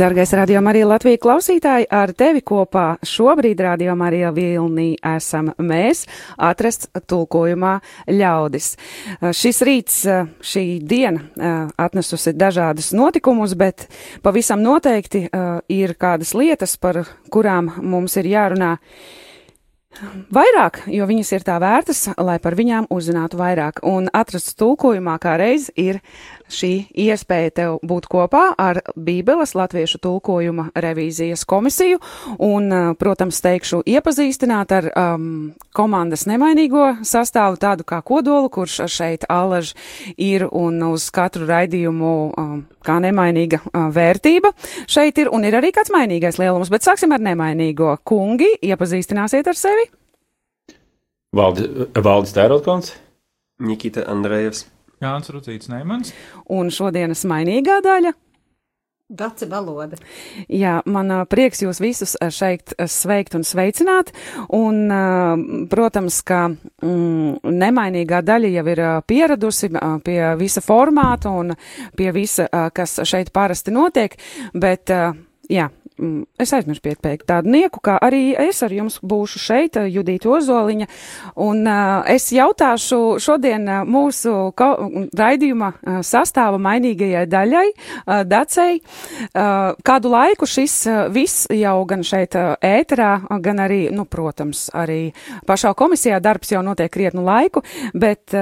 [0.00, 6.06] Dargais radio Marija Latvija klausītāji, ar tevi kopā šobrīd radio Marija Vilnī esam mēs,
[6.40, 7.74] atrasts tulkojumā
[8.08, 8.70] ļaudis.
[9.20, 10.00] Šis rīts,
[10.40, 13.90] šī diena atnesusi dažādus notikumus, bet
[14.24, 15.26] pavisam noteikti
[15.68, 18.78] ir kādas lietas, par kurām mums ir jārunā
[20.32, 23.82] vairāk, jo viņas ir tā vērtas, lai par viņām uzzinātu vairāk.
[23.84, 26.00] Un atrasts tulkojumā kā reiz ir
[26.50, 26.72] šī
[27.06, 32.00] iespēja tev būt kopā ar Bībeles latviešu tulkojuma revīzijas komisiju
[32.42, 35.28] un, protams, teikšu iepazīstināt ar um,
[35.76, 39.74] komandas nemainīgo sastāvu, tādu kā kodolu, kurš šeit allaž
[40.16, 44.52] ir un uz katru raidījumu um, kā nemainīga uh, vērtība
[44.90, 47.96] šeit ir un ir arī kāds mainīgais lielums, bet sāksim ar nemainīgo.
[48.04, 49.88] Kungi, iepazīstināsiet ar sevi!
[51.36, 52.90] Valdi, Valdis Tērotkons,
[53.62, 54.64] Nikita Andrejevs,
[55.00, 56.12] Jānis Rucīts Neimans.
[56.52, 58.12] Un šodienas mainīgā daļa.
[59.10, 59.96] Daci valoda.
[60.46, 64.12] Jā, man prieks jūs visus šeit sveikt un sveicināt.
[64.54, 64.84] Un,
[65.72, 69.72] protams, ka mm, nemainīgā daļa jau ir pieradusi
[70.06, 71.50] pie visa formāta un
[71.98, 74.14] pie visa, kas šeit parasti notiek,
[74.54, 74.94] bet,
[75.50, 75.66] jā,
[76.40, 80.86] es aizmirsu pieteikt tādu nieku, kā arī es ar jums būšu šeit, eh, Judīta Ozoliņa,
[81.44, 84.32] un uh, es jautāšu šodien uh, mūsu
[85.16, 87.66] raidījuma uh, sastāva mainīgajai daļai,
[88.26, 88.80] Dacei,
[89.86, 90.74] kādu laiku šis
[91.12, 93.10] viss jau gan šeit ēterā,
[93.42, 95.12] gan arī, nu, protams, arī
[95.48, 97.62] pašā komisijā darbs jau notiek krietnu laiku,
[97.94, 98.34] bet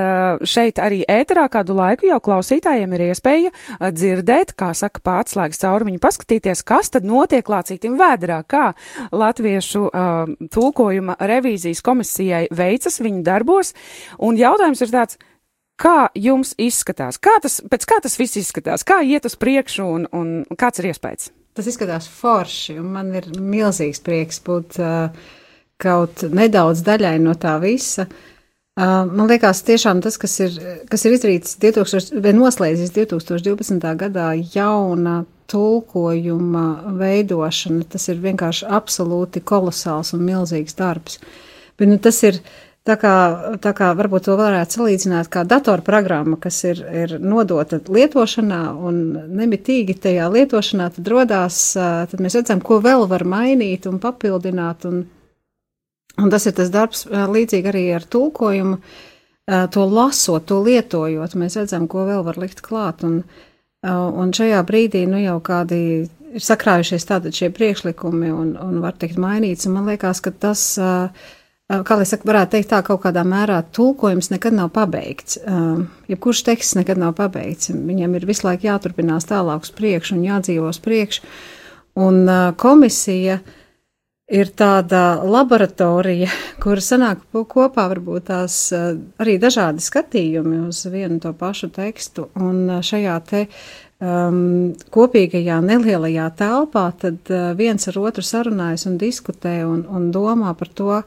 [0.48, 3.52] šeit arī ēterā kādu laiku jau klausītājiem ir iespēja
[3.94, 8.68] dzirdēt, kā saka pārslēgas caurumiņu, paskatīties, kas tad notiek klācītim vēdrā, kā
[9.12, 13.74] latviešu uh, tulkojuma revīzijas komisijai veicas viņu darbos,
[14.22, 15.18] un jautājums ir tāds,
[15.78, 20.08] kā jums izskatās, kā tas, pēc kā tas viss izskatās, kā iet uz priekšu un,
[20.12, 21.32] un kāds ir iespējas?
[21.58, 25.30] Tas izskatās forši, un man ir milzīgs prieks būt uh,
[25.78, 28.06] kaut nedaudz daļai no tā visa.
[28.06, 28.37] Uh,
[28.78, 30.54] man liekas, tiešām tas, kas ir,
[30.90, 33.90] kas ir izdarīts 2000, vai noslēdzies 2012.
[33.98, 41.18] gadā, jauna tulkojuma veidošana, tas ir vienkārši absolūti kolosāls un milzīgs darbs.
[41.78, 42.40] Bet nu, tas ir
[42.88, 43.14] tā kā,
[43.62, 49.02] tā kā varbūt to varētu salīdzināt kā datorprogramma, kas ir, ir nodota lietošanā un
[49.40, 54.86] nemitīgi tajā lietošanā tad rodās, tad mēs redzam, ko vēl var mainīt un papildināt.
[54.88, 55.06] Un,
[56.18, 58.80] un tas ir tas darbs līdzīgi arī ar tulkojumu.
[59.48, 63.00] To lasot, to lietojot, mēs redzam, ko vēl var likt klāt.
[63.06, 63.46] Un, uh,
[63.86, 65.76] Un šajā brīdī nu jau kādi
[66.34, 70.64] ir sakrājušies tātad šie priekšlikumi un, un var teikt mainīts, un man liekas, ka tas,
[70.74, 75.38] kā lai saka, varētu teikt tā, kaut kādā mērā tulkojums nekad nav pabeigts.
[76.10, 77.70] Jebkurš teksts nekad nav pabeigts.
[77.70, 81.22] Viņam ir visu laiku jāturpinās tālāk uz priekšu un jādzīvo uz priekšu.
[82.02, 82.26] Un
[82.58, 83.54] komisija uh,
[84.28, 86.28] ir tāda laboratorija,
[86.62, 92.68] kur sanāk kopā varbūt tās eh, arī dažādi skatījumi uz vienu to pašu tekstu, un
[92.68, 99.62] eh, šajā te um, kopīgajā nelielajā telpā tad uh, viens ar otru sarunājas un diskutē
[99.66, 101.00] un, un domā par to,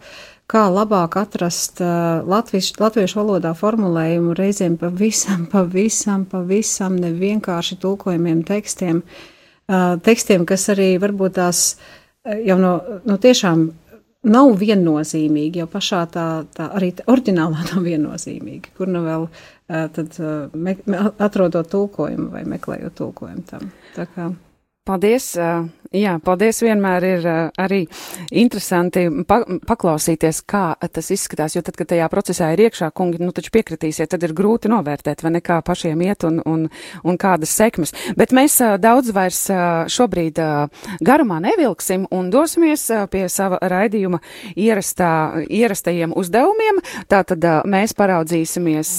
[0.52, 9.06] kā labāk atrast uh, latviš, latviešu valodā formulējumu reizēm pavisam, pavisam, pavisam nevienkārši tulkojumiem tekstiem,
[9.06, 12.74] uh, tekstiem, kas arī varbūt tās uh, jau no,
[13.08, 13.66] no tiešām
[14.32, 19.28] nav viennozīmīgi, jau pašā tā, tā arī tā oriģinālā nav viennozīmīga, kur nu vēl
[19.96, 20.18] tad
[20.54, 20.76] me,
[21.24, 23.70] atrodot tulkojumu vai meklējot tulkojumu tam.
[24.88, 25.34] Paldies!
[25.92, 26.62] Jā, paldies!
[26.64, 27.26] Vienmēr ir
[27.60, 27.82] arī
[28.40, 33.34] interesanti pa paklausīties, kā tas izskatās, jo tad, kad tajā procesā ir iekšā, kungi, nu
[33.36, 36.62] taču piekritīsiet, tad ir grūti novērtēt, vai ne kā pašiem iet un, un,
[37.04, 37.92] un kādas sekmes.
[38.16, 39.42] Bet mēs daudz vairs
[39.92, 40.40] šobrīd
[41.04, 44.22] garumā nevilksim un dosimies pie sava raidījuma
[44.56, 45.12] ierastā,
[45.52, 46.80] ierastajiem uzdevumiem.
[47.12, 48.94] Tātad mēs paraudzīsimies,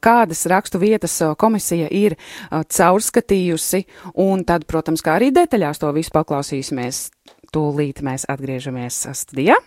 [0.00, 2.16] kādas rakstu vietas komisija ir
[2.48, 3.84] caurskatījusi
[4.24, 7.10] un tad, protams, kā arī detaļās to visu paklausīsimies.
[7.50, 9.58] Tūlīt mēs atgriežamies studijā.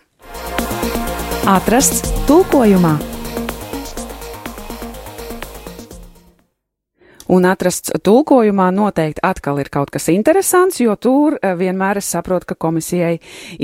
[1.44, 3.13] Atrasts tulkojumā!
[7.32, 12.50] Un atrasts tulkojumā noteikti atkal ir kaut kas interesants, jo tur eh, vienmēr es saprotu,
[12.50, 13.14] ka komisijai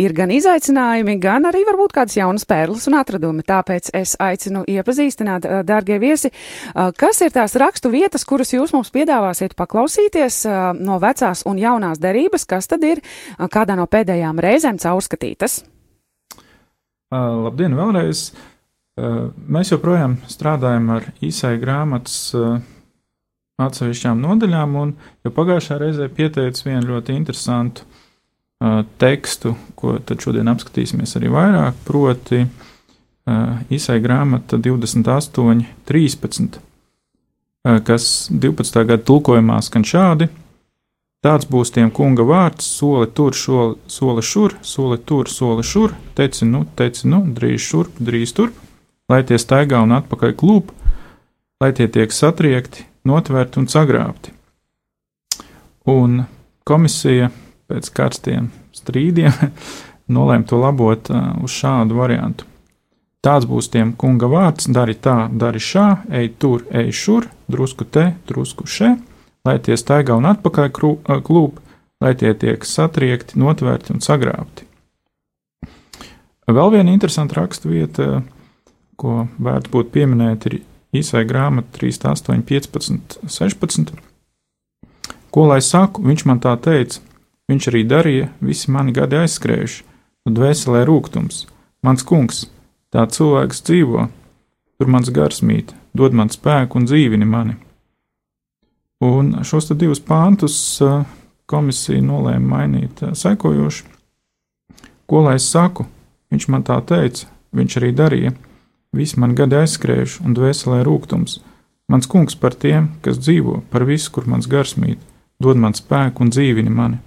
[0.00, 3.44] ir gan izaicinājumi, gan arī varbūt kādas jaunas pērles un atradumi.
[3.44, 8.72] Tāpēc es aicinu iepazīstināt, eh, dārgie viesi, eh, kas ir tās rakstu vietas, kuras jūs
[8.72, 10.40] mums piedāvāsiet paklausīties
[10.80, 13.02] no vecās un jaunās derības, kas tad ir
[13.38, 15.60] kādā no pēdējām reizēm caurskatītas.
[17.10, 18.30] Uh, labdien, vēlreiz!
[19.00, 22.60] Uh, mēs joprojām strādājam ar īsai grāmatas uh,
[23.64, 30.50] atsevišķām nodaļām, un jau pagājušā reizē pieteicu vienu ļoti interesantu uh, tekstu, ko tad šodien
[30.52, 38.84] apskatīsimies arī vairāk, proti uh, īsai grāmata 28, 13, uh, kas 12.
[38.92, 40.30] gada tulkojumā skan šādi.
[41.20, 46.48] Tāds būs tiem kunga vārds, soli tur, soli, soli šur, soli tur, soli šur, teci
[46.48, 48.56] nu, teci nu, drīz šurp, drīz turp,
[49.12, 50.70] lai tie staigā un atpakaļ klūp,
[51.60, 54.35] lai tie tiek satriekti, notvērti un sagrābti.
[55.91, 56.25] Un
[56.69, 57.31] komisija
[57.70, 59.32] pēc karstiem strīdiem
[60.17, 62.47] nolēma to labot uh, uz šādu variantu.
[63.20, 68.14] Tāds būs tiem kunga vārds, dari tā, dari šā, ej tur, ej šur, drusku te,
[68.29, 68.94] drusku še,
[69.44, 71.61] lai tie staigā un atpakaļ klūp,
[72.00, 74.64] lai tie tiek satriekti, notvērti un sagrābti.
[76.50, 78.23] Vēl viena interesanta raksturvieta,
[78.96, 80.56] ko vērts būtu pieminēt, ir
[80.96, 83.92] īsai grāmata 3, 8, 15, 16.
[85.31, 86.98] Ko lai saku, viņš man tā teica,
[87.50, 89.84] viņš arī darīja, visi mani gadi aizskrējuši,
[90.26, 91.44] un dvēselē rūkums.
[91.87, 92.44] Mans kungs,
[92.92, 94.08] tā cilvēks dzīvo,
[94.78, 97.56] tur mans gars mīt, dod man spēku un dzīvini mani.
[99.00, 100.58] Un šos divus pāntus
[101.48, 103.86] komisija nolēma mainīt sekojoši.
[105.08, 105.86] Ko lai saku,
[106.31, 108.34] viņš man tā teica, viņš arī darīja
[108.96, 111.38] Visi man gadi aizskrējuši, un dvēselē rūkums.
[111.90, 114.98] Mans kungs par tiem, kas dzīvo, par visu, kur mans gars mīt,
[115.42, 116.98] dod man spēku un dzīvini mani.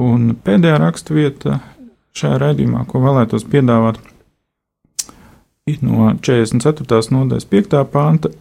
[0.00, 1.58] Un pēdējā raksturvieta
[2.16, 4.00] šajā raidījumā, ko vēlētos piedāvāt,
[5.68, 7.04] ir no 44.
[7.12, 7.76] nodaļas 5.
[7.92, 8.32] panta.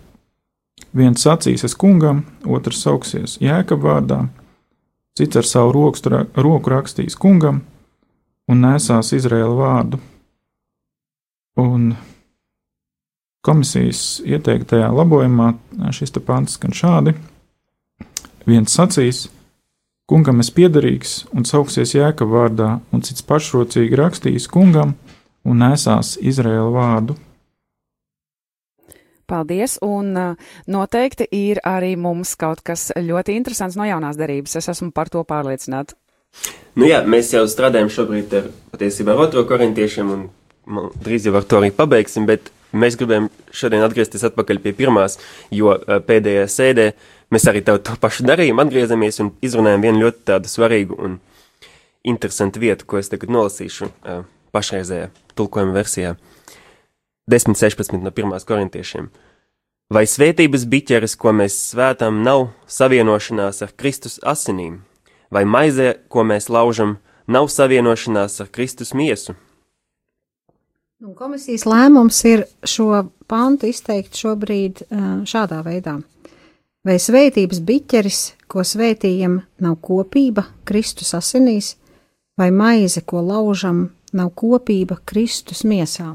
[0.96, 4.24] Viens sacīs es kungam, otrs sauksies jēka vārdā,
[5.18, 7.62] cits ar savu roku, roku rakstīs kungam
[8.50, 10.02] un nesās Izraēla vārdu
[11.60, 11.94] Un
[13.46, 15.54] komisijas ieteiktajā labojumā
[15.94, 17.14] šis pants skan šādi:
[18.50, 19.28] viens sacīs,
[20.10, 24.96] kungam es piederīgs un sauksies jēka vārdā, un cits pašrocīgi rakstīs kungam
[25.46, 27.18] un nesās Izraēla vārdu.
[29.30, 30.14] Paldies, un
[30.68, 34.58] noteikti ir arī mums kaut kas ļoti interesants no jaunās darības.
[34.60, 35.96] Es esmu par to pārliecināta.
[36.76, 40.26] Nu jā, mēs jau strādājam šobrīd ar patiesībā ar otro korintiešiem un
[40.66, 45.20] man, drīz jau ar to arī pabeigsim, bet mēs gribējām šodien atgriezties atpakaļ pie pirmās,
[45.54, 45.76] jo
[46.08, 46.88] pēdējā sēdē
[47.34, 51.20] mēs arī to pašu darījām, atgriezamies un izrunājām vienu ļoti tādu svarīgu un
[52.04, 53.90] interesantu vietu, ko es tagad nolasīšu
[54.54, 56.16] pašreizējā tulkojuma versijā.
[57.32, 59.08] 10.16 no pirmās korintiešiem.
[59.94, 64.82] Vai svētības biķeres, ko mēs svētām, nav savienošanās ar Kristus asinīm,
[65.32, 69.38] vai maizē, ko mēs laužam, nav savienošanās ar Kristus miesu?
[71.04, 74.86] Un komisijas lēmums ir šo pantu izteikt šobrīd
[75.28, 75.98] šādā veidā.
[76.88, 81.74] Vai svētības biķeris, ko svētījam, nav kopība Kristus asinīs,
[82.40, 86.14] vai maize, ko laužam, nav kopība Kristus miesā?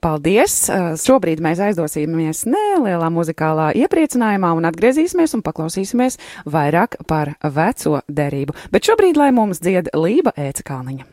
[0.00, 0.56] Paldies!
[1.04, 6.16] Šobrīd mēs aizdosimies nelielā muzikālā iepriecinājumā un atgriezīsimies un paklausīsimies
[6.48, 8.56] vairāk par veco derību.
[8.72, 11.04] Bet šobrīd lai mums dzied Lība Ēcekāniņa.
[11.04, 11.11] Par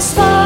[0.00, 0.39] prosper.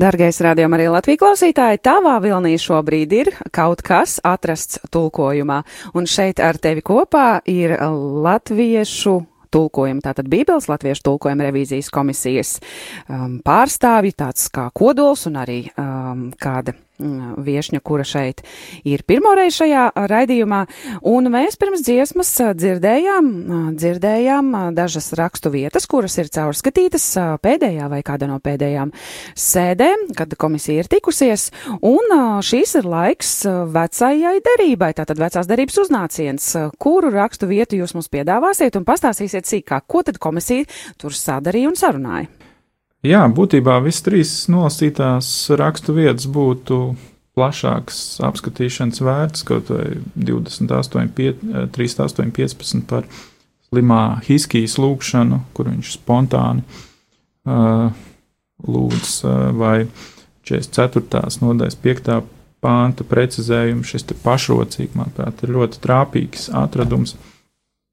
[0.00, 5.58] Dargais rādījuma arī Latvijas klausītāji, tavā vilnī šobrīd ir kaut kas atrasts tulkojumā,
[5.92, 7.74] un šeit ar tevi kopā ir
[8.24, 9.18] latviešu
[9.52, 12.54] tulkojuma, tātad Bībeles latviešu tulkojuma revīzijas komisijas
[13.10, 18.42] um, pārstāvji, tāds kā kodols un arī um, kāda viešņa, kura šeit
[18.86, 20.60] ir pirmoreiz šajā raidījumā,
[21.08, 23.30] un mēs pirms dziesmas dzirdējām,
[23.78, 27.06] dzirdējām dažas rakstu vietas, kuras ir caurskatītas
[27.42, 28.92] pēdējā vai kāda no pēdējām
[29.38, 31.48] sēdēm, kad komisija ir tikusies,
[31.80, 32.14] un
[32.46, 33.34] šīs ir laiks
[33.74, 39.88] vecajai derībai, tātad vecās derības uznāciens, kuru rakstu vietu jūs mums piedāvāsiet un pastāstīsiet sīkāk,
[39.90, 40.68] ko tad komisija
[41.00, 42.39] tur sadarīja un sarunāja.
[43.06, 46.82] Jā, būtībā visas trīs nolasītās rakstu vietas būtu
[47.38, 49.86] plašāks apskatīšanas vērts, kaut vai
[50.20, 53.08] 28, 5, 38, 15 par
[53.70, 56.64] slimā Hiskijas lūgšanu, kur viņš spontāni
[57.48, 57.88] uh,
[58.68, 59.86] lūdz, uh, vai
[60.50, 61.22] 44.
[61.40, 62.12] nodaļas 5.
[62.60, 63.86] pānta precizējumu.
[63.86, 67.16] Šis pašrocīgi, manuprāt, ir ļoti trāpīgs atradums.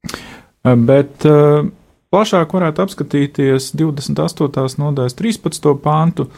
[0.04, 1.64] Uh, bet uh,
[2.12, 4.78] plašāk varētu apskatīties 28.
[4.80, 5.74] nodaļas 13.
[5.82, 6.28] pāntu,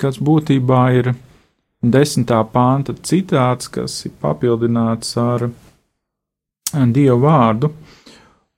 [0.00, 1.12] kas būtībā ir
[1.82, 2.32] 10.
[2.52, 5.50] pānta citāts, kas ir papildināts ar
[6.92, 7.70] Dievu vārdu.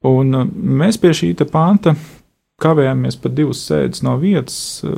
[0.09, 1.95] Un uh, mēs pie šī panta
[2.63, 4.83] kavējāmies pat divas sēdes no vietas.
[4.87, 4.95] uh,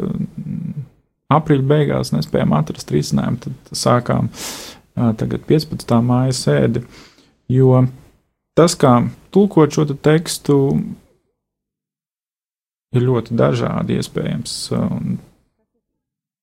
[1.31, 5.95] Aprīļa beigās nespējām atrast risinājumu, tad sākām uh, tagad 15.
[6.03, 6.83] māja sēdi,
[7.51, 7.85] jo
[8.59, 8.97] tas, kā
[9.31, 10.57] tulkot šo te tekstu,
[12.97, 14.57] ir ļoti dažādi iespējams.
[14.79, 15.19] Un,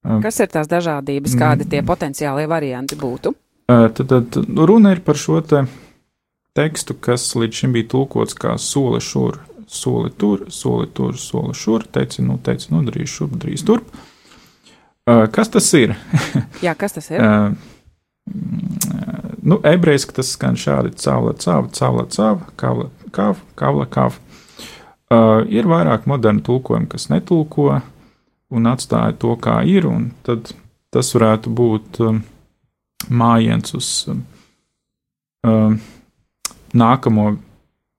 [0.05, 3.33] um, Kas ir tās dažādības, kādi tie potenciālie varianti būtu?
[3.67, 5.65] Uh, Tad, tad runa ir par šo te
[6.57, 11.85] tekstu, kas līdz šim bija tulkots kā soli šur, soli tur, soli tur, soli šur,
[11.91, 13.91] teici, nu, teici, nu, drīz šurp, drīz turp.
[15.07, 15.95] Uh, Kas tas ir?
[16.65, 17.21] Jā, kas tas ir?
[17.21, 17.51] Uh,
[18.31, 24.17] mm, nu, ebrejiski tas skan šādi: cavla, cavla, cavla, cavla, kavla, kav, kavla, kav.
[25.07, 27.77] Uh, ir vairāk modernu tulkojumu, kas netulko
[28.51, 30.51] un atstāja to, kā ir, un tad
[30.91, 32.17] tas varētu būt um,
[33.07, 34.19] mājiens uz um,
[35.47, 35.77] um,
[36.75, 37.29] nākamo,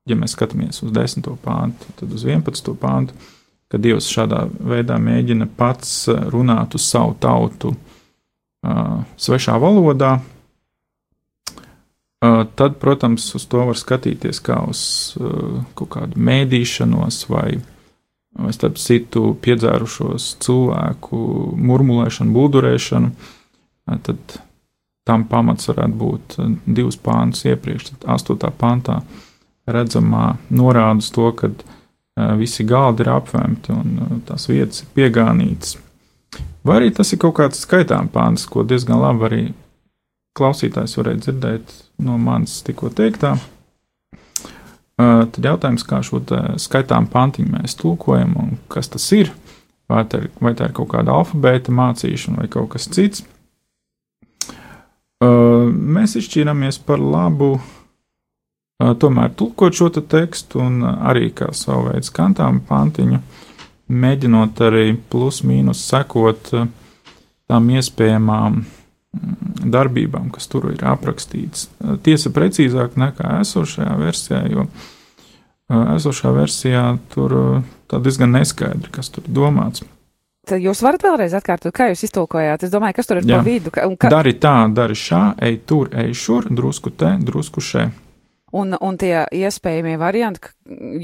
[0.09, 1.33] ja mēs skatāmies uz 10.
[1.41, 2.75] pāntu, tad uz 11.
[2.77, 3.17] pāntu,
[3.73, 10.19] kad Dievs šādā veidā mēģina pats uh, runāt uz savu tautu uh, svešā valodā,
[12.55, 14.81] tad, protams, uz to var skatīties kā uz
[15.79, 17.61] kaut kādu mēdīšanos vai,
[18.39, 21.23] vai starp citu piedzērušos cilvēku
[21.71, 23.13] murmulēšanu, buldurēšanu.
[24.09, 24.39] Tad
[25.09, 29.01] tam pamats varētu būt divas pāntus iepriekš, tad astotā pāntā
[29.69, 31.53] redzamā norāda uz to, ka
[32.37, 35.77] visi galdi ir apvemti un tās vietas ir piegānītas.
[36.67, 39.43] Vai arī tas ir kaut kāds skaitām pāns, ko diezgan labi arī
[40.39, 41.75] klausītājs varēja dzirdēt
[42.07, 43.37] no manis tikko teiktā.
[44.99, 46.19] Uh, tad jautājums, kā šo
[46.59, 49.31] skaitām pantiņu mēs tulkojam un kas tas ir?
[49.89, 53.23] Vai tā ir, vai tā ir kaut kāda alfabēta mācīšana vai kaut kas cits?
[55.19, 61.49] Uh, mēs izšķīrāmies par labu uh, tomēr tulkot šo te tekstu un uh, arī kā
[61.57, 63.19] savu veidu skantām pantiņu,
[63.89, 66.69] mēģinot arī plus mīnus sekot uh,
[67.51, 68.67] tām iespējamām mm,
[69.69, 71.69] darbībām, kas tur ir aprakstīts.
[71.81, 76.85] Uh, Tiesa precīzāk nekā esošajā versijā, jo uh, esošā versijā
[77.15, 77.39] tur
[77.89, 79.85] tā diezgan neskaidri, kas tur domāts.
[80.49, 82.63] Tad jūs varat vēlreiz atkārtot, kā jūs iztulkojāt.
[82.65, 83.37] Es domāju, kas tur ir Jā.
[83.37, 83.73] pa vidu.
[83.75, 87.93] Ka, ka, Dari tā, dari šā, ej tur, ej šur, drusku te, drusku šeit.
[88.57, 90.53] Un, un tie iespējamie varianti,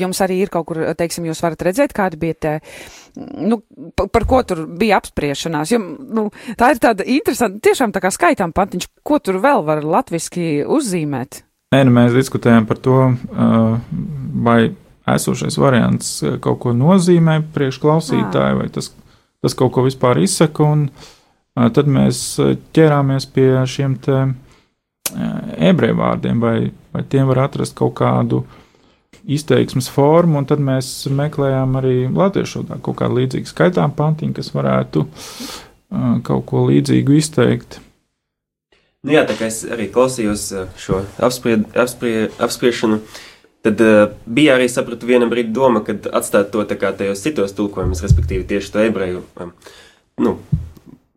[0.00, 2.54] jums arī ir kaut kur, teiksim, jūs varat redzēt, kādi bija tie,
[3.16, 3.60] nu,
[3.96, 5.72] pa- par ko tur bija apspriešanās.
[5.74, 6.28] Jo, nu,
[6.60, 11.42] tā ir tāda interesanta, tiešām tā kā skaitām pantiņš, ko tur vēl var latviski uzzīmēt.
[11.74, 12.98] Nē, nu mēs diskutējam par to,
[14.44, 14.60] vai
[15.10, 16.12] esošais variants
[16.44, 18.92] kaut ko nozīmē priekšklausītāju, vai tas,
[19.42, 20.64] tas kaut ko vispār izsaka.
[20.64, 20.86] Un,
[21.74, 22.22] tad mēs
[22.74, 24.30] ķērāmies pie šiem uh,
[25.12, 26.58] ebreju vārdiem, vai,
[26.94, 28.44] vai tiem var atrast kaut kādu
[29.24, 34.52] izteiksmes formu, un tad mēs meklējām arī latviešu valodā kaut kādu līdzīgu skaitām pantiņu, kas
[34.56, 37.78] varētu uh, kaut ko līdzīgu izteikt.
[39.04, 43.00] Nu, jā, tā kā es arī klausījos uh, šo apspried, apsprie, apspriešanu,
[43.64, 47.56] tad uh, bija arī sapratu viena brīdi doma, kad atstāt to tā kā tajos citos
[47.56, 49.52] tulkojumus, respektīvi tieši to ebreju, um,
[50.24, 50.38] nu,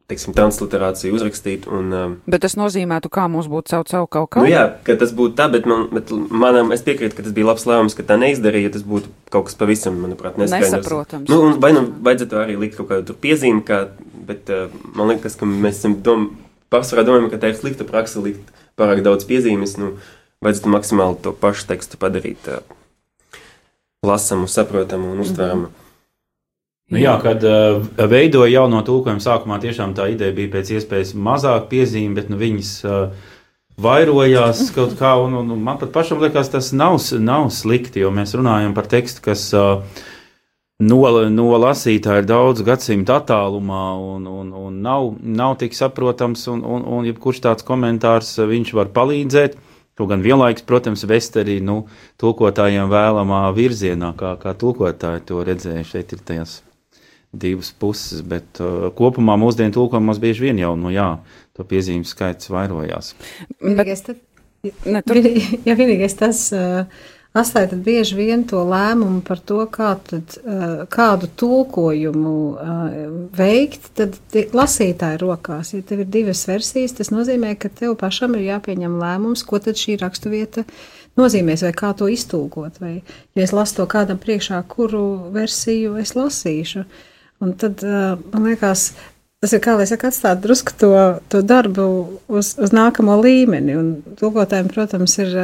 [0.07, 1.65] teiksim, transliterāciju uzrakstīt.
[1.67, 4.43] Un, um, Bet tas nozīmētu, kā mums būtu savu savu kaut kā.
[4.45, 7.49] nu, jā, ka tas būtu tā, bet, man, bet manam, es piekrītu, ka tas bija
[7.49, 10.77] labs lēmums, ka tā neizdarīja, tas būtu kaut kas pavisam, manuprāt, neskaidrs.
[10.77, 11.27] Nesaprotams.
[11.27, 13.81] Nu, un vai nu vajadzētu arī likt kaut kādu piezīmi, kā,
[14.29, 16.29] bet uh, man liekas, ka mēs esam dom,
[16.71, 19.75] pārsvarā domājam, ka tā ir slikta praksa likt pārāk daudz piezīmes.
[19.81, 19.97] Nu,
[20.45, 22.63] vajadzētu maksimāli to pašu tekstu padarīt uh,
[24.07, 25.73] lasamu, saprotamu un uztveramu.
[26.87, 31.65] Nu, jā, kad uh, veidoja jauno tulkojumu, sākumā tiešām tā ideja bija pēc iespējas mazāk
[31.71, 33.33] piezīme, bet nu, viņas uh,
[33.83, 38.31] vairojās kaut kā, un, un, man pat pašam liekas, tas nav, nav slikti, jo mēs
[38.39, 39.81] runājam par tekstu, kas uh,
[40.79, 46.63] no, no lasītāja ir daudz gadsimtu attālumā un, un, un nav, nav tik saprotams, un,
[46.63, 49.59] un, un jebkurš tāds komentārs viņš var palīdzēt.
[49.97, 51.81] Kaut gan vienlaikus, protams, vest arī nu,
[52.21, 55.83] tulkotājiem vēlamā virzienā, kā, kā tulkotāji to redzēja.
[55.89, 56.59] Šeit ir tās
[57.31, 61.09] divas puses, bet uh, kopumā mūsdienu tulkojumos bieži vien jau, nu jā,
[61.57, 63.13] to piezīmju skaits vairojās.
[63.61, 64.23] Vienīgais tad-
[64.85, 65.19] ne, tur,
[65.67, 66.87] Jā, vienīgais tas uh,
[67.37, 72.99] atstāja tad bieži vien to lēmumu par to, kā tad, uh, kādu tulkojumu uh,
[73.37, 75.73] veikt, tad tie lasītāji rokās.
[75.75, 79.79] Ja tev ir divas versijas, tas nozīmē, ka tev pašam ir jāpieņem lēmums, ko tad
[79.79, 80.65] šī raksturvieta
[81.17, 82.79] nozīmēs, vai kā to iztulkot.
[82.81, 82.95] Vai,
[83.37, 85.03] ja es lasu to kādam priekšā, kuru
[85.35, 86.85] versiju es lasīšu.
[87.43, 88.89] Un tad man liekas,
[89.37, 90.87] Tas ir kā lai saka, atstāt drusku to,
[91.29, 91.83] to darbu
[92.39, 93.75] uz, uz nākamo līmeni.
[93.77, 95.35] Un tulkotājiem, protams, ir,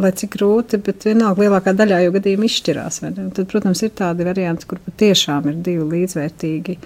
[0.00, 3.02] lai cik grūti, bet vienalga lielākā daļā jau gadījumi izšķirās.
[3.04, 6.78] Tad, protams, ir tādi varianti, kur patiešām ir divi līdzvērtīgi,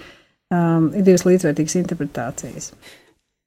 [0.51, 2.73] um, ir divas līdzvērtīgas interpretācijas.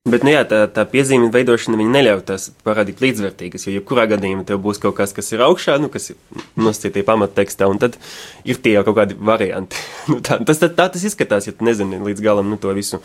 [0.02, 4.58] Bet, nu jā, tā, tā piezīme veidošana neļauj tās parādīt līdzvērtīgas, jo jebkurā gadījumā tev
[4.64, 7.94] būs kaut kas, kas ir augšā, nu, kas ir nosacītie pamattekstā, un tad
[8.42, 9.78] ir tie jau kaut kādi varianti.
[10.10, 12.98] nu, tā, tas, tā, tā tas izskatās, ja tu nezini līdz galam nu, to visu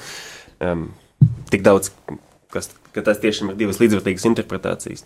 [0.58, 0.88] um,
[1.54, 1.94] tik daudz,
[2.50, 5.06] kas, ka tās tiešām ir divas līdzvērtīgas interpretācijas.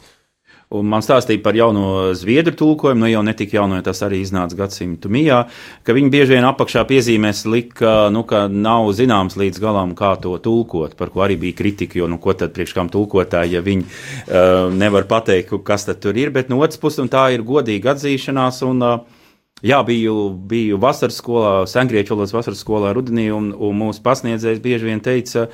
[0.72, 4.22] Un man stāstīja par jauno zviedru tulkojumu, nu jau ne tik jauno, jo tas arī
[4.24, 5.42] iznāca gadsimtu mijā,
[5.84, 10.38] ka viņi bieži vien apakšā piezīmēs lika, nu, ka nav zināms līdz galam, kā to
[10.40, 13.84] tulkot, par ko arī bija kritika, jo, nu, ko tad priekš kam tulkotāji, ja viņi
[13.84, 17.92] uh, nevar pateikt, kas tad tur ir, bet no otras puses, un tā ir godīga
[17.92, 19.28] atzīšanās, un, uh,
[19.68, 20.16] jā, biju,
[20.56, 25.50] biju vasaras skolā, sengrieķu valodas vasaras skolā rudenī, un, un mūsu pasniedzējs bieži vien teica,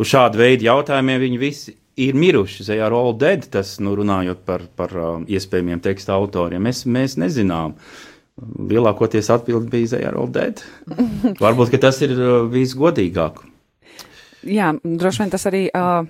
[0.00, 4.42] uz šādu veidu jautājumiem viņi visi ir miruši, they are all dead, tas, nu, runājot
[4.48, 6.62] par, par um, iespējamiem teksta autoriem.
[6.64, 7.76] Mēs, mēs nezinām.
[8.42, 10.62] Lielākoties atbildi bija they are all dead.
[11.42, 13.42] Varbūt, tas ir uh, visgodīgāk.
[14.42, 16.06] jā, droši vien tas arī, uh,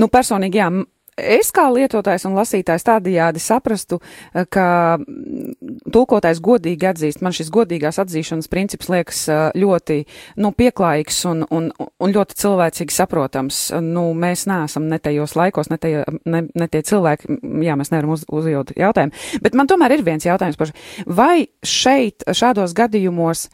[0.00, 0.70] nu, personīgi, jā,
[1.16, 4.66] es kā lietotājs un lasītājs tādajādi saprastu, uh, ka
[5.00, 7.22] mm, tulkotājs godīgi atzīst.
[7.24, 10.02] Man šis godīgās atzīšanas princips liekas uh, ļoti,
[10.42, 13.60] nu, pieklājīgs un, un, un ļoti cilvēcīgi saprotams.
[13.84, 18.16] Nu, mēs neesam ne tajos laikos, ne tie, ne, ne tie cilvēki, jā, mēs nevaram
[18.16, 19.26] uz, uzjūt jautājumu.
[19.44, 20.74] Bet man tomēr ir viens jautājums par,
[21.06, 23.48] vai šeit, šādos gadījumos,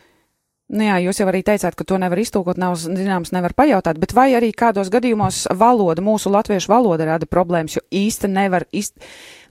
[0.73, 4.15] Nu jā, jūs jau arī teicāt, ka to nevar iztūkot, nav zināms, nevar pajautāt, bet
[4.17, 8.97] vai arī kādos gadījumos valoda, mūsu latviešu valoda rada problēmas, jo īsti nevar, izt,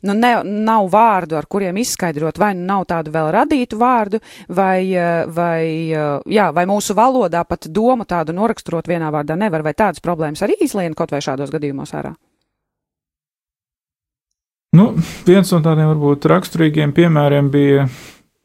[0.02, 4.80] nu ne, nav vārdu, ar kuriem izskaidrot, vai nu nav tādu vēl radītu vārdu, vai,
[4.90, 9.74] eh, vai, eh, jā, vai mūsu valodā pat domu tādu noraksturot vienā vārdā nevar, vai
[9.78, 12.16] tādas problēmas arī izlien kaut vai šādos gadījumos ārā?
[14.74, 14.96] Nu,
[15.28, 17.90] viens no tādiem varbūt raksturīgiem piemēriem bija,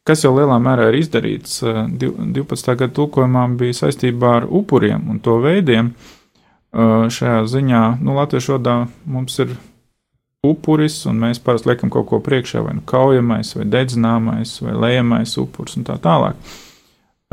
[0.07, 2.75] kas jau lielā mērā ir izdarīts eh, div- 12.
[2.79, 5.91] gada tulkojumā, bija saistībā ar upuriem un to veidiem.
[5.91, 9.57] Eh, Šajā ziņā, nu, latviešu valodā mums ir
[10.47, 15.35] upuris, un mēs parasti liekam kaut ko priekšā, vai nu kaujamais, vai dedzināmais, vai lejamais
[15.41, 16.39] upuris un tā tālāk.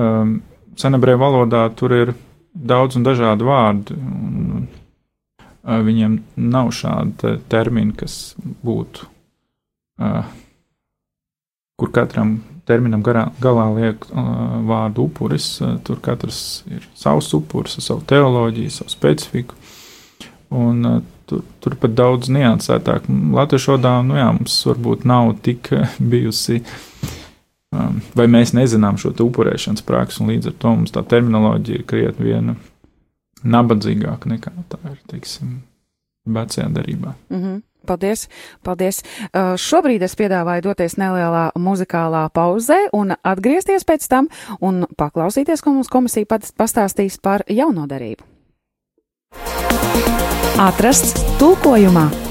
[0.00, 0.40] Um,
[0.74, 2.14] Senebrē valodā tur ir
[2.50, 6.16] daudz un dažādi vārdi, un uh, viņiem
[6.50, 8.34] nav šāda te termina, kas
[8.66, 9.06] būtu,
[10.02, 10.32] uh,
[11.78, 15.48] kur katram terminam garā, galā liek uh, vārdu upuris.
[15.62, 19.58] Uh, tur katrs ir savs upuris, savu teoloģiju, savu specifiku.
[20.54, 23.08] Un, uh, tur, tur pat daudz niansētāk.
[23.08, 26.62] Latviešu valodā nu, jā, mums varbūt nav tik uh, bijusi,
[27.74, 31.86] um, vai mēs nezinām šo upurēšanas praksi, un līdz ar to mums tā terminoloģija ir
[31.90, 32.56] krietni viena
[33.44, 35.58] nabadzīgāka nekā tā ir, teiksim,
[36.24, 37.14] vecajā darībā.
[37.28, 37.62] Mm -hmm.
[37.84, 38.26] Paldies,
[38.64, 39.02] paldies.
[39.30, 45.76] Uh, šobrīd es piedāvāju doties nelielā muzikālā pauzē un atgriezties pēc tam un paklausīties, ko
[45.76, 48.24] mums komisija pat pastāstīs par jaunodarību.
[50.64, 52.23] Atrasts tulkojumā!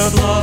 [0.00, 0.39] Dziediet, slavējiet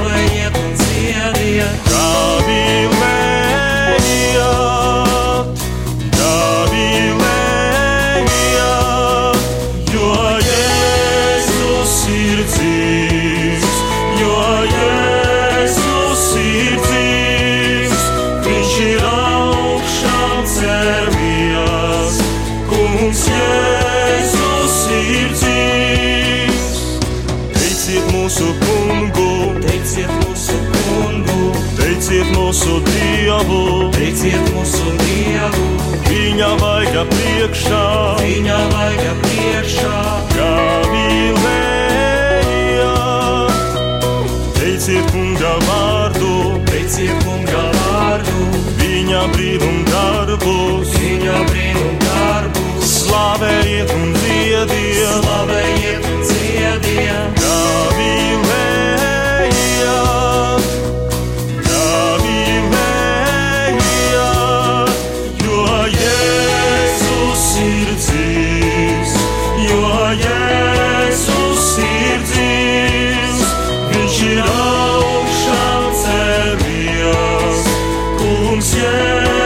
[37.38, 39.98] priekšā, viņa laika priekšā.
[40.34, 41.44] Gavilējā.
[44.58, 46.32] Teiciet kunga vārdu,
[46.72, 48.42] Teiciet kunga vārdu,
[48.82, 57.37] viņa brīnum darbus, viņa brīnum darbus, slavējiet un dziediet, slavējiet un dziediet.
[78.98, 79.37] Kungs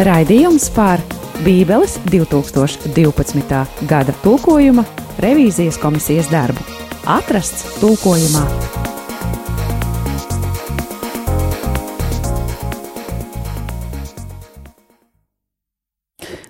[0.00, 1.02] Raidījums par
[1.44, 3.58] Bībeles 2012.
[3.84, 4.80] gada tulkojuma
[5.20, 6.62] revīzijas komisijas darbu.
[7.04, 8.46] Atrasts tulkojumā.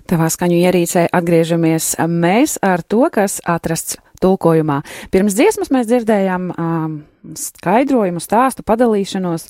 [0.07, 4.79] Tavā skaņu ierīcē atgriežamies mēs ar to, kas atrasts tulkojumā.
[5.11, 7.01] Pirms dziesmas mēs dzirdējām um,
[7.37, 9.47] skaidrojumu, stāstu padalīšanos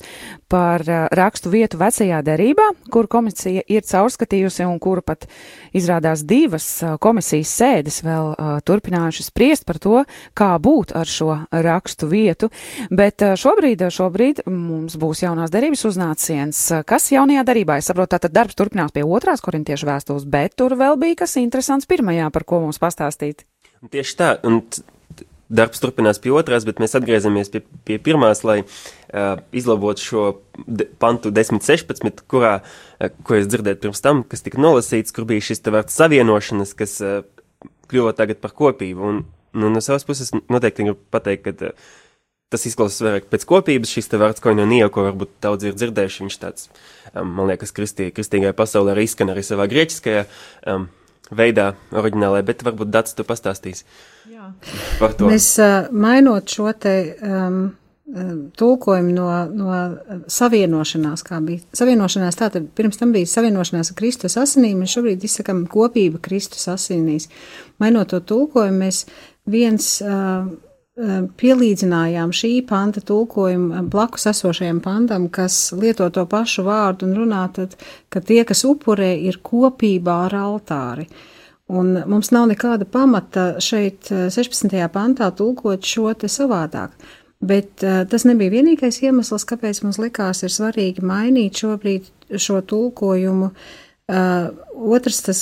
[0.52, 5.26] par uh, rakstu vietu vecajā derībā, kur komisija ir caurskatījusi un kuru pat
[5.76, 10.02] izrādās divas uh, komisijas sēdes vēl uh, turpinājuši spriest par to,
[10.38, 12.50] kā būt ar šo rakstu vietu.
[12.90, 16.60] Bet šobrīd, šobrīd mums būs jaunās derības uznāciens.
[16.88, 17.78] Kas jaunajā derībā?
[17.80, 21.88] Es saprotu, tātad darbs turpinās pie otrās korintiešu vēstules, bet tur vēl bija kas interesants
[21.88, 23.46] pirmajā, par ko mums pastāstīt.
[23.90, 24.60] Tieši tā, un
[25.52, 30.24] darbs turpinās pie otrās, bet mēs atgriezamies pie, pie pirmās, lai uh, izlabotu šo
[30.66, 35.44] de, pantu 10.16, kurā, uh, ko es dzirdēju pirms tam, kas tika nolasīts, kur bija
[35.52, 37.20] šis vārds savienošanas, kas uh,
[37.92, 39.10] kļuva tagad par kopību.
[39.12, 41.90] Un, nu, no savas puses noteikti gribu pateikt, ka uh,
[42.52, 46.68] tas izklausās vairāk pēc kopības, šis vārds koinonija, ko varbūt daudz ir dzirdējuši, viņš tāds,
[47.14, 50.26] um, man liekas, kristī, kristīgajā pasaulē arī izskan arī savā grieķiskajā.
[50.68, 50.90] Um,
[51.36, 53.84] veidā, oriģinālajā, bet varbūt Dārts tu pastāstīs
[54.30, 54.50] Jā.
[55.00, 55.30] par to.
[55.32, 55.54] Mēs
[55.92, 57.62] mainot šo te um,
[58.58, 59.76] tulkojumu no, no
[60.30, 65.64] savienošanās, kā bija savienošanās, tātad pirms tam bija savienošanās ar Kristus asinīm, un šobrīd izsakam
[65.70, 67.30] kopība Kristus asinīs.
[67.82, 69.06] Mainot to tulkojumu, mēs
[69.48, 70.50] viens uh,
[70.92, 77.78] pielīdzinājām šī panta tulkojumu blakus esošajam pantam, kas lieto to pašu vārdu un runā tad,
[78.12, 81.08] ka tie, kas upurē, ir kopībā ar altāri.
[81.72, 84.76] Un mums nav nekāda pamata šeit 16.
[84.92, 86.92] pantā tulkot šo te savādāk.
[87.42, 93.48] Bet uh, tas nebija vienīgais iemesls, kāpēc mums likās ir svarīgi mainīt šobrīd šo tulkojumu
[93.48, 93.64] uh,
[94.10, 94.50] Uh,
[94.92, 95.40] otrs, tas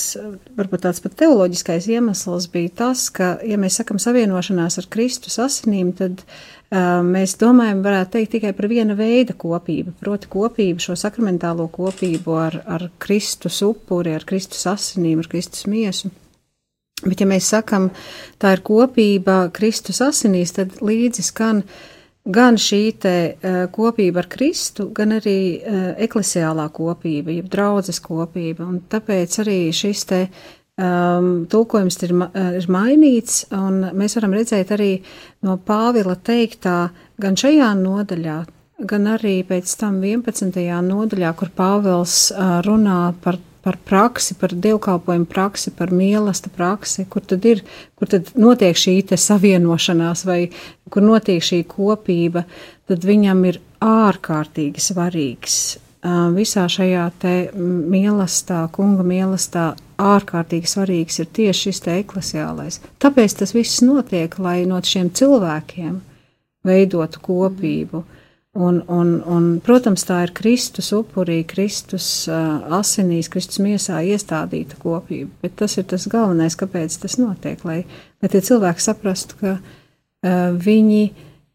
[0.54, 5.94] varbūt tāds pat teoloģiskais iemesls bija tas, ka, ja mēs sakam savienošanās ar Kristus asinīm,
[5.96, 11.70] tad uh, mēs domājam, varētu teikt tikai par viena veida kopību, proti kopību, šo sakramentālo
[11.72, 16.12] kopību ar, ar Kristus upuri, ar Kristus asinīm, ar Kristus miesu.
[17.00, 17.88] Bet, ja mēs sakam,
[18.36, 21.80] tā ir kopība Kristus asinīs, tad līdzi skan uh,
[22.24, 28.66] gan šī te uh, kopība ar Kristu, gan arī uh, eklesiālā kopība, jeb draudzes kopība,
[28.66, 34.72] un tāpēc arī šis te um, tulkojums ir, uh, ir mainīts, un mēs varam redzēt
[34.76, 34.92] arī
[35.46, 36.78] no Pāvila teiktā
[37.20, 38.38] gan šajā nodaļā,
[38.90, 40.60] gan arī pēc tam 11.
[40.86, 42.30] nodaļā, kur Pāvils
[42.64, 47.62] runā par par praksi, par dievkalpojumu praksi, par mīlestību praksi, kur tad ir,
[47.98, 50.40] kur tad notiek šī savienošanās vai
[50.90, 52.46] kur notiek šī kopība,
[52.88, 55.60] tad viņam ir ārkārtīgi svarīgs
[56.34, 62.80] visā šajā te mīlestā, kunga mīlestā ārkārtīgi svarīgs ir tieši šis te eklesiālais.
[62.98, 66.00] Tāpēc tas viss notiek, lai no šiem cilvēkiem
[66.64, 68.00] veidotu kopību.
[68.00, 68.19] Mm.
[68.52, 75.30] Un, un, un, protams, tā ir Kristus upurī, Kristus uh, asinīs, Kristus miesā iestādīta kopība.
[75.44, 77.84] Bet tas ir tas galvenais, kāpēc tas notiek, lai,
[78.18, 81.04] lai tie cilvēki saprastu, ka uh, viņi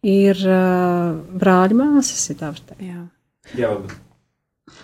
[0.08, 2.88] ir uh, brāļi māsas, ir tā teikt.
[2.88, 3.02] Jā.
[3.60, 3.74] Jā,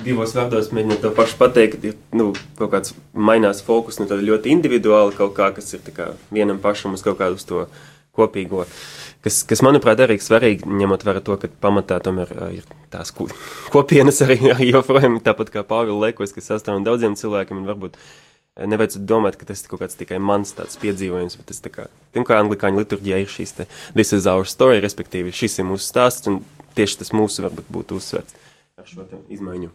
[0.03, 4.51] divos vārdos mēģinot to pašu pateikt, ir nu, kaut kāds mainās fokus nu, tāda ļoti
[4.51, 7.63] individuāla kaut kā, kas ir kā vienam pašam uz kaut kādu uz to
[8.11, 8.67] kopīgo.
[8.67, 13.13] Uh, kas, kas manuprāt, arī svarīgi, ņemot vērā to, ka pamatā tomēr ir tās
[13.73, 17.99] kopienas arī, arī joprojām tāpat kā Pāvila Lekos, kas sastāv no daudziem cilvēkiem, varbūt
[18.67, 21.87] nevajadzētu domāt, ka tas ir kaut kāds tikai mans tāds piedzīvojums, bet tas tā kā,
[22.15, 25.87] tiem kā anglikāņu liturģijā ir šīs te this is our story, respektīvi šis ir mūsu
[25.87, 26.41] stāsts, un
[26.77, 28.35] tieši tas mūsu varbūt būtu uzsvērts
[28.81, 29.71] ar šo izmaiņu.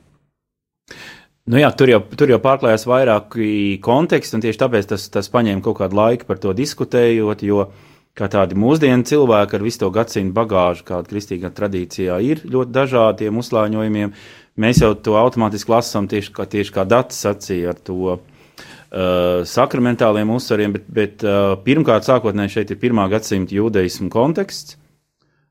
[1.47, 5.63] Nu jā, tur jau, tur jau pārklājās vairāki konteksti, un tieši tāpēc tas, tas paņēma
[5.63, 7.85] kaut kādu laiku par to diskutējot, jo uh,
[8.17, 13.43] kā tādi mūsdienu cilvēki ar visu to gadsimtu bagāžu, kāda kristīgā tradīcijā ir ļoti dažādiem
[13.43, 14.15] uzslāņojumiem.
[14.57, 20.33] Mēs jau to automātiski lasām tieši kā, tieši kā datus sacīja ar to uh, sakramentāliem
[20.33, 24.79] uzsvariem, bet, bet uh, pirmkārt, sākotnēji šeit ir pirmā gadsimta jūdeismu konteksts,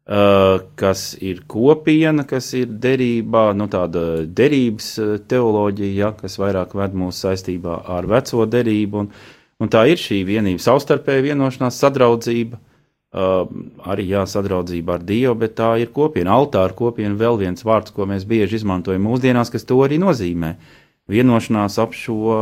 [0.10, 6.74] uh, kas ir kopiena, kas ir derībā, nu tāda derības uh, teoloģija, ja, kas vairāk
[6.82, 9.06] ved mūsu saistībā ar veco derību.
[9.06, 9.14] Un,
[9.64, 13.46] Un tā ir šī vienība, savstarpēja vienošanās, sadraudzība, uh,
[13.88, 18.08] arī jā, sadraudzība ar Dievu, bet tā ir kopiena, altāra kopiena, vēl viens vārds, ko
[18.10, 20.56] mēs bieži izmantojam mūsdienās, kas to arī nozīmē.
[21.12, 22.36] Vienošanās ap šo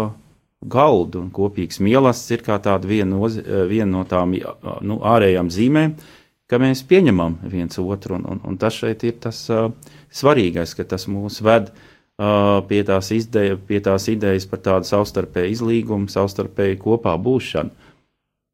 [0.63, 3.29] galdu un kopīgs mīlestības ir kā tāda viena, no,
[3.69, 4.33] viena no tām
[4.81, 5.97] nu, ārējām zīmēm,
[6.49, 9.67] ka mēs pieņemam viens otru, un, un, un tas šeit ir tas uh,
[10.09, 15.55] svarīgais, ka tas mūs ved uh, pie, tās izdeja, pie tās idejas par tādu savstarpēju
[15.55, 17.73] izlīgumu, savstarpēju kopā būšanu.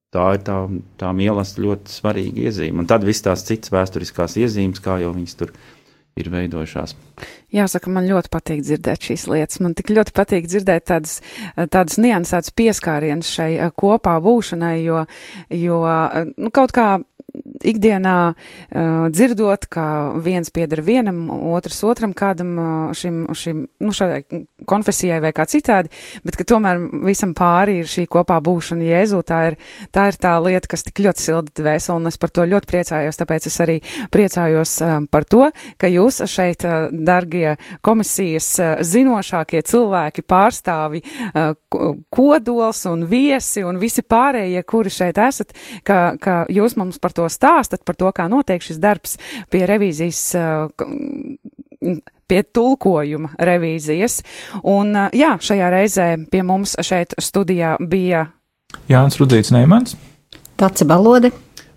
[0.10, 0.62] Tā ir tā,
[0.98, 2.82] tā mīlestība ļoti svarīga iezīme.
[2.82, 5.54] Un tad viss tās citas vēsturiskās iezīmes, kā jau viņas tur
[6.18, 6.96] ir veidojušās.
[7.54, 9.60] Jāsaka, man ļoti patīk dzirdēt šīs lietas.
[9.62, 11.20] Man tik ļoti patīk dzirdēt tādas,
[11.56, 15.06] tādas niansētas pieskārienas šai kopā būšanai, jo,
[15.54, 15.80] jo
[16.34, 16.90] nu, kaut kā
[17.68, 19.86] ikdienā uh, dzirdot, ka
[20.24, 25.92] viens pieder vienam, otrs otram kādam uh, šim, šim, nu, šādai konfesijai vai kā citādi,
[26.26, 29.58] bet ka tomēr visam pāri ir šī kopā būšana Jēzu, tā ir,
[29.96, 33.20] tā ir tā lieta, kas tik ļoti silda dvēseli, un es par to ļoti priecājos,
[33.20, 33.78] tāpēc es arī
[34.14, 35.50] priecājos uh, par to,
[35.82, 41.52] ka jūs šeit, uh, dargie komisijas uh, zinošākie cilvēki, pārstāvi, uh,
[42.14, 47.28] kodols un viesi un visi pārējie, kuri šeit esat, ka, ka jūs mums par to
[47.30, 49.18] stāstāt stāstat par to, kā notiek šis darbs
[49.50, 50.22] pie revīzijas.
[52.30, 54.20] Pie tulkojuma revīzijas.
[54.68, 58.28] Un, jā, šajā reizē pie mums šeit studijā bija
[58.92, 59.96] Jānis Rudīts Neimans,
[60.60, 61.32] Taci Balodi,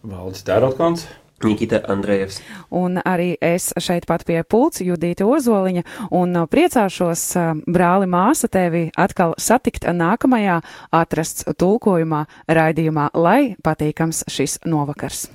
[0.05, 1.07] Valdis Tērotkons.
[1.43, 2.41] Nikita Andrejevs.
[2.71, 5.83] Un arī es šeit pat pie pults Judīta Ozoliņa
[6.15, 7.25] un priecāšos
[7.67, 10.61] brāli māsa tevi atkal satikt nākamajā
[10.95, 15.27] atrasts tulkojumā raidījumā, lai patīkams šis novakars.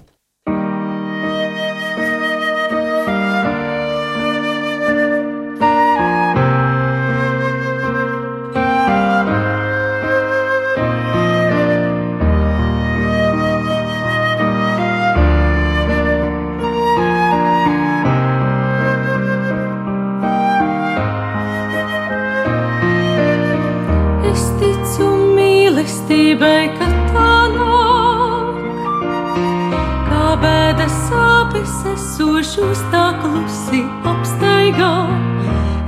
[31.57, 34.91] Sāpes esošos tā klusi apstaigā.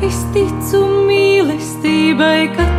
[0.01, 2.78] Es ticu mīlestībai, ka